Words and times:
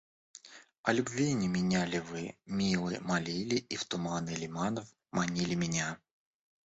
О 0.81 0.93
любви 0.99 1.25
не 1.41 1.47
меня 1.55 1.81
ли 1.91 1.99
вы, 1.99 2.23
милый, 2.47 2.99
молили, 3.01 3.57
и 3.57 3.75
в 3.75 3.85
туманы 3.85 4.31
лиманов 4.31 4.91
манили 5.11 5.53
меня? 5.53 5.99